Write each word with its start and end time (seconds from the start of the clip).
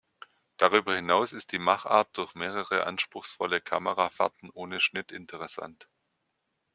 Darüber 0.57 0.95
hinaus 0.95 1.31
ist 1.31 1.51
die 1.51 1.59
Machart 1.59 2.17
durch 2.17 2.33
mehrere 2.33 2.87
anspruchsvolle 2.87 3.61
Kamerafahrten 3.61 4.49
ohne 4.49 4.81
Schnitt 4.81 5.11
interessant. 5.11 5.87